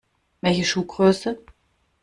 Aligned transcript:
Welche 0.41 0.63
Schuhgröße? 0.63 1.37